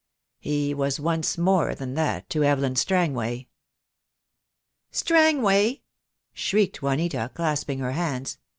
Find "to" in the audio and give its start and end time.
2.31-2.43